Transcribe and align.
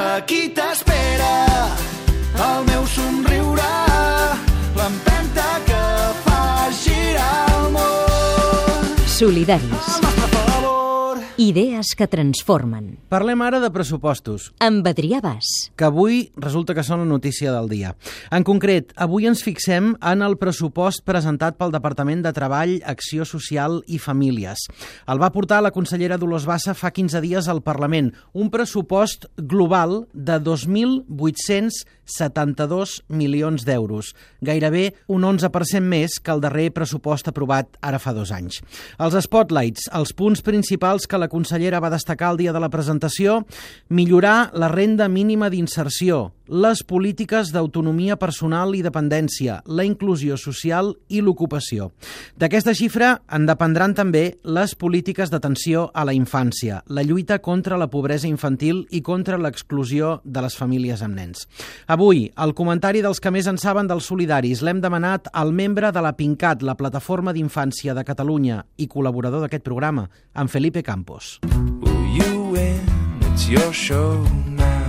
Aquí 0.00 0.48
t'espera 0.56 1.34
el 2.46 2.64
meu 2.70 2.86
somriure, 2.88 3.68
l'empenta 4.78 5.50
que 5.68 5.82
fa 6.24 6.40
girar 6.80 7.44
el 7.58 7.70
món. 7.76 8.98
Solidaris. 9.18 9.94
Favor. 10.00 10.29
Idees 11.40 11.96
que 11.96 12.04
transformen. 12.04 13.00
Parlem 13.08 13.40
ara 13.40 13.56
de 13.62 13.70
pressupostos, 13.72 14.50
Amb 14.60 14.84
Adrià 14.84 15.22
Bas. 15.24 15.72
que 15.72 15.86
avui 15.86 16.28
resulta 16.36 16.74
que 16.76 16.84
són 16.84 17.00
la 17.00 17.08
notícia 17.08 17.48
del 17.54 17.70
dia. 17.70 17.94
En 18.30 18.44
concret, 18.44 18.92
avui 19.00 19.24
ens 19.24 19.40
fixem 19.40 19.96
en 20.04 20.20
el 20.20 20.36
pressupost 20.36 21.00
presentat 21.08 21.56
pel 21.56 21.72
Departament 21.72 22.20
de 22.20 22.28
Treball, 22.36 22.84
Acció 22.84 23.24
Social 23.24 23.80
i 23.88 23.96
Famílies. 23.96 24.68
El 25.08 25.16
va 25.16 25.32
portar 25.32 25.64
la 25.64 25.72
consellera 25.72 26.20
Dolors 26.20 26.44
Bassa 26.44 26.76
fa 26.76 26.92
15 26.92 27.24
dies 27.24 27.48
al 27.48 27.64
Parlament, 27.64 28.12
un 28.34 28.50
pressupost 28.52 29.24
global 29.38 30.12
de 30.12 30.36
2.872 30.44 33.00
milions 33.08 33.64
d'euros, 33.64 34.12
gairebé 34.42 34.94
un 35.08 35.22
11% 35.24 35.80
més 35.80 36.20
que 36.20 36.32
el 36.36 36.40
darrer 36.44 36.68
pressupost 36.70 37.28
aprovat 37.32 37.78
ara 37.80 37.98
fa 37.98 38.12
dos 38.12 38.30
anys. 38.30 38.60
Els 38.98 39.14
spotlights, 39.24 39.88
els 39.88 40.12
punts 40.12 40.42
principals 40.44 41.06
que 41.08 41.16
la 41.16 41.29
consellera 41.30 41.80
va 41.80 41.92
destacar 41.94 42.32
el 42.34 42.40
dia 42.42 42.52
de 42.52 42.60
la 42.60 42.68
presentació, 42.68 43.44
millorar 43.88 44.50
la 44.52 44.68
renda 44.68 45.08
mínima 45.08 45.48
d'inserció, 45.48 46.32
les 46.50 46.82
polítiques 46.82 47.52
d'autonomia 47.54 48.16
personal 48.18 48.74
i 48.74 48.82
dependència, 48.82 49.60
la 49.70 49.84
inclusió 49.86 50.36
social 50.36 50.92
i 51.08 51.22
l'ocupació. 51.22 51.92
D'aquesta 52.34 52.74
xifra 52.74 53.12
en 53.30 53.46
dependran 53.46 53.94
també 53.94 54.24
les 54.42 54.74
polítiques 54.74 55.30
d'atenció 55.30 55.86
a 55.94 56.04
la 56.04 56.14
infància, 56.16 56.82
la 56.90 57.04
lluita 57.06 57.38
contra 57.38 57.78
la 57.78 57.86
pobresa 57.90 58.26
infantil 58.26 58.82
i 58.90 59.00
contra 59.00 59.38
l'exclusió 59.38 60.18
de 60.24 60.42
les 60.42 60.58
famílies 60.58 61.04
amb 61.06 61.14
nens. 61.20 61.46
Avui, 61.86 62.26
el 62.36 62.54
comentari 62.58 63.04
dels 63.06 63.22
que 63.22 63.30
més 63.30 63.46
en 63.46 63.58
saben 63.62 63.86
dels 63.86 64.10
solidaris 64.10 64.64
l'hem 64.66 64.82
demanat 64.82 65.30
al 65.32 65.54
membre 65.54 65.92
de 65.94 66.02
la 66.02 66.16
PINCAT, 66.18 66.66
la 66.66 66.74
Plataforma 66.74 67.32
d'Infància 67.32 67.94
de 67.94 68.04
Catalunya 68.04 68.64
i 68.76 68.90
col·laborador 68.90 69.46
d'aquest 69.46 69.62
programa, 69.62 70.08
en 70.34 70.48
Felipe 70.48 70.82
Campos. 70.82 71.38
Will 71.46 72.06
you 72.18 72.50
win? 72.50 72.82
It's 73.32 73.48
your 73.48 73.72
show 73.72 74.18
now, 74.56 74.79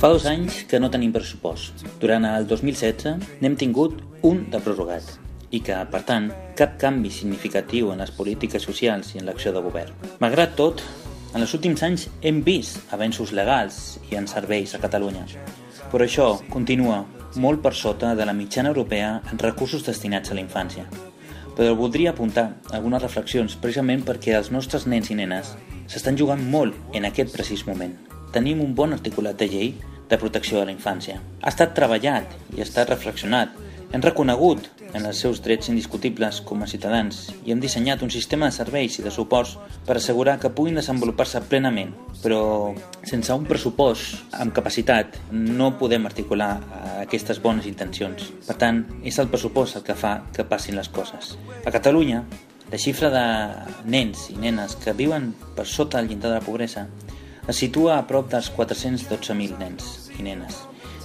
Fa 0.00 0.08
dos 0.08 0.24
anys 0.24 0.62
que 0.64 0.78
no 0.80 0.88
tenim 0.88 1.10
pressupost. 1.12 1.82
Durant 2.00 2.24
el 2.24 2.46
2016 2.48 3.42
n'hem 3.42 3.56
tingut 3.60 3.98
un 4.24 4.46
de 4.50 4.60
prorrogat 4.64 5.10
i 5.52 5.60
que, 5.60 5.76
per 5.92 6.00
tant, 6.08 6.30
cap 6.56 6.78
canvi 6.80 7.10
significatiu 7.12 7.90
en 7.92 8.00
les 8.00 8.12
polítiques 8.16 8.64
socials 8.64 9.12
i 9.12 9.20
en 9.20 9.28
l'acció 9.28 9.52
de 9.52 9.60
govern. 9.60 9.92
Malgrat 10.24 10.56
tot, 10.56 10.80
en 11.34 11.44
els 11.44 11.52
últims 11.52 11.84
anys 11.84 12.06
hem 12.24 12.40
vist 12.46 12.94
avenços 12.96 13.34
legals 13.36 13.98
i 14.08 14.16
en 14.16 14.30
serveis 14.30 14.72
a 14.72 14.80
Catalunya. 14.80 15.26
Però 15.92 16.08
això 16.08 16.30
continua 16.48 17.02
molt 17.36 17.60
per 17.60 17.74
sota 17.76 18.14
de 18.16 18.24
la 18.24 18.36
mitjana 18.36 18.72
europea 18.72 19.18
en 19.28 19.42
recursos 19.42 19.84
destinats 19.84 20.32
a 20.32 20.38
la 20.38 20.44
infància. 20.46 20.88
Però 21.52 21.76
voldria 21.76 22.16
apuntar 22.16 22.54
algunes 22.72 23.04
reflexions 23.04 23.58
precisament 23.60 24.00
perquè 24.08 24.32
els 24.38 24.48
nostres 24.48 24.88
nens 24.88 25.12
i 25.12 25.18
nenes 25.20 25.52
s'estan 25.92 26.16
jugant 26.16 26.40
molt 26.40 26.96
en 26.96 27.04
aquest 27.04 27.34
precís 27.34 27.66
moment. 27.68 27.92
Tenim 28.32 28.62
un 28.64 28.72
bon 28.74 28.94
articulat 28.96 29.36
de 29.36 29.48
llei 29.52 29.74
de 30.08 30.18
protecció 30.18 30.58
de 30.58 30.68
la 30.68 30.72
infància. 30.72 31.18
Ha 31.42 31.52
estat 31.52 31.74
treballat 31.76 32.32
i 32.56 32.62
ha 32.62 32.66
estat 32.66 32.88
reflexionat. 32.88 33.52
Hem 33.92 34.00
reconegut 34.00 34.70
en 34.96 35.04
els 35.08 35.18
seus 35.20 35.40
drets 35.44 35.68
indiscutibles 35.68 36.40
com 36.48 36.62
a 36.64 36.68
ciutadans 36.68 37.26
i 37.44 37.52
hem 37.52 37.60
dissenyat 37.60 38.02
un 38.04 38.12
sistema 38.12 38.48
de 38.48 38.56
serveis 38.56 38.98
i 38.98 39.04
de 39.04 39.12
suports 39.12 39.54
per 39.86 39.96
assegurar 39.98 40.38
que 40.40 40.52
puguin 40.52 40.80
desenvolupar-se 40.80 41.42
plenament. 41.48 41.92
Però 42.22 42.72
sense 43.08 43.32
un 43.36 43.44
pressupost 43.48 44.36
amb 44.38 44.54
capacitat 44.56 45.18
no 45.32 45.74
podem 45.80 46.08
articular 46.08 46.54
eh, 46.60 46.94
aquestes 47.02 47.40
bones 47.44 47.68
intencions. 47.68 48.30
Per 48.46 48.56
tant, 48.60 48.84
és 49.04 49.20
el 49.20 49.28
pressupost 49.32 49.80
el 49.80 49.84
que 49.84 49.96
fa 49.96 50.18
que 50.32 50.48
passin 50.48 50.80
les 50.80 50.88
coses. 50.92 51.36
A 51.64 51.72
Catalunya, 51.72 52.24
la 52.72 52.78
xifra 52.80 53.10
de 53.12 53.24
nens 53.84 54.30
i 54.32 54.38
nenes 54.40 54.78
que 54.80 54.94
viuen 54.96 55.34
per 55.52 55.66
sota 55.68 56.00
el 56.00 56.08
llindar 56.08 56.30
de 56.30 56.38
la 56.38 56.44
pobresa 56.44 56.86
es 57.44 57.58
situa 57.60 57.98
a 57.98 58.06
prop 58.08 58.30
dels 58.32 58.48
412.000 58.56 59.58
nens 59.60 60.08
i 60.16 60.22
nenes. 60.24 60.62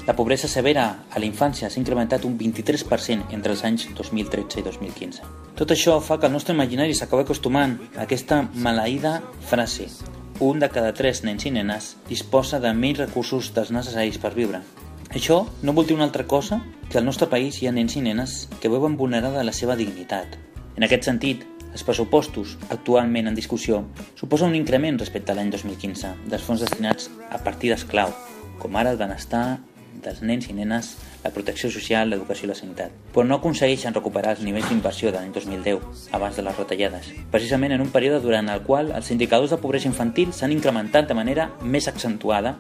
La 0.07 0.15
pobresa 0.15 0.47
severa 0.47 0.85
a 1.11 1.19
la 1.19 1.27
infància 1.27 1.67
s'ha 1.67 1.81
incrementat 1.81 2.23
un 2.23 2.37
23% 2.39 3.33
entre 3.35 3.51
els 3.51 3.65
anys 3.67 3.89
2013 3.97 4.61
i 4.61 4.63
2015. 4.63 5.27
Tot 5.59 5.73
això 5.75 5.97
fa 5.99 6.15
que 6.21 6.29
el 6.29 6.35
nostre 6.37 6.55
imaginari 6.55 6.95
s'acabi 6.95 7.25
acostumant 7.25 7.75
a 7.97 8.05
aquesta 8.05 8.45
maleïda 8.55 9.17
frase 9.49 9.89
un 10.39 10.63
de 10.63 10.69
cada 10.71 10.93
tres 10.93 11.25
nens 11.27 11.43
i 11.49 11.51
nenes 11.51 11.97
disposa 12.07 12.61
de 12.63 12.71
menys 12.71 13.03
recursos 13.03 13.51
dels 13.51 13.73
necessaris 13.75 14.21
per 14.23 14.31
viure. 14.37 14.63
Això 15.11 15.41
no 15.67 15.75
vol 15.75 15.89
dir 15.89 15.99
una 15.99 16.07
altra 16.07 16.23
cosa 16.23 16.61
que 16.87 17.01
al 17.01 17.05
nostre 17.05 17.27
país 17.27 17.59
hi 17.59 17.67
ha 17.67 17.75
nens 17.75 17.99
i 17.99 18.07
nenes 18.07 18.45
que 18.61 18.71
veuen 18.71 18.95
vulnerada 18.95 19.43
la 19.43 19.51
seva 19.51 19.75
dignitat. 19.75 20.39
En 20.77 20.85
aquest 20.85 21.07
sentit, 21.09 21.43
els 21.71 21.83
pressupostos 21.87 22.57
actualment 22.69 23.29
en 23.29 23.37
discussió 23.37 23.83
suposen 24.15 24.53
un 24.53 24.59
increment 24.59 24.99
respecte 24.99 25.33
a 25.33 25.37
l'any 25.37 25.51
2015 25.53 26.13
dels 26.31 26.43
fons 26.43 26.63
destinats 26.63 27.09
a 27.29 27.41
partides 27.43 27.85
clau, 27.85 28.13
com 28.61 28.75
ara 28.75 28.93
el 28.93 29.01
benestar 29.01 29.59
dels 30.03 30.21
nens 30.21 30.47
i 30.49 30.53
nenes, 30.53 30.93
la 31.23 31.31
protecció 31.33 31.69
social, 31.73 32.09
l'educació 32.09 32.47
i 32.47 32.51
la 32.51 32.57
sanitat. 32.57 32.93
Però 33.13 33.25
no 33.25 33.39
aconsegueixen 33.39 33.95
recuperar 33.95 34.35
els 34.35 34.43
nivells 34.45 34.69
d'inversió 34.69 35.11
de 35.11 35.19
l'any 35.19 35.33
2010, 35.35 36.07
abans 36.15 36.37
de 36.37 36.45
les 36.45 36.57
retallades, 36.61 37.11
precisament 37.33 37.75
en 37.75 37.83
un 37.83 37.91
període 37.93 38.21
durant 38.23 38.49
el 38.53 38.63
qual 38.67 38.93
els 38.95 39.11
indicadors 39.11 39.53
de 39.53 39.61
pobresa 39.61 39.89
infantil 39.89 40.33
s'han 40.33 40.55
incrementat 40.55 41.09
de 41.09 41.17
manera 41.17 41.49
més 41.61 41.89
accentuada 41.89 42.57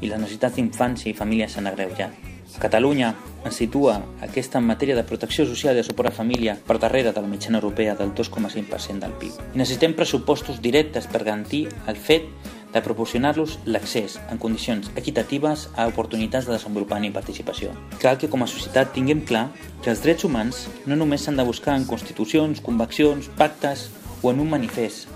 i 0.00 0.08
les 0.08 0.18
necessitats 0.20 0.56
d'infància 0.56 1.10
i 1.10 1.18
famílies 1.18 1.54
s'han 1.54 1.70
agreujat. 1.70 2.32
Catalunya 2.60 3.14
es 3.44 3.56
situa 3.58 3.96
aquesta 4.22 4.60
en 4.60 4.66
matèria 4.68 4.94
de 4.94 5.04
protecció 5.04 5.44
social 5.46 5.74
i 5.74 5.82
de 5.82 5.86
suport 5.86 6.12
a 6.12 6.14
família 6.14 6.54
per 6.66 6.78
darrere 6.78 7.12
de 7.12 7.20
la 7.20 7.28
mitjana 7.28 7.58
europea 7.58 7.96
del 7.98 8.14
2,5% 8.14 9.00
del 9.02 9.16
PIB. 9.18 9.40
I 9.54 9.58
necessitem 9.58 9.96
pressupostos 9.98 10.60
directes 10.62 11.08
per 11.10 11.24
garantir 11.24 11.66
el 11.90 11.96
fet 11.96 12.30
de 12.74 12.82
proporcionar-los 12.82 13.58
l'accés 13.66 14.18
en 14.30 14.38
condicions 14.38 14.90
equitatives 14.98 15.68
a 15.76 15.86
oportunitats 15.90 16.46
de 16.46 16.56
desenvolupament 16.56 17.10
i 17.10 17.14
participació. 17.14 17.74
Cal 18.02 18.18
que 18.18 18.30
com 18.30 18.42
a 18.42 18.50
societat 18.50 18.94
tinguem 18.94 19.22
clar 19.26 19.48
que 19.82 19.92
els 19.94 20.02
drets 20.02 20.26
humans 20.26 20.64
no 20.86 20.98
només 20.98 21.26
s'han 21.26 21.38
de 21.38 21.46
buscar 21.46 21.76
en 21.78 21.86
constitucions, 21.90 22.62
conveccions, 22.62 23.30
pactes 23.38 23.88
o 24.22 24.32
en 24.32 24.40
un 24.42 24.50
manifest, 24.50 25.06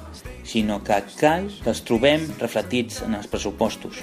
sinó 0.49 0.81
que 0.83 0.97
cal 1.21 1.51
que 1.63 1.71
els 1.75 1.83
trobem 1.85 2.25
reflectits 2.41 3.03
en 3.07 3.19
els 3.19 3.29
pressupostos. 3.29 4.01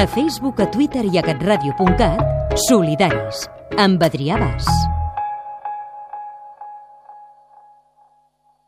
A 0.00 0.06
Facebook, 0.06 0.60
a 0.60 0.70
Twitter 0.70 1.04
i 1.08 1.18
a 1.20 1.24
catradio.cat, 1.24 2.56
Solidaris. 2.68 3.48
Amb 3.80 4.02
Adrià 4.04 4.38
Bas. 4.40 4.79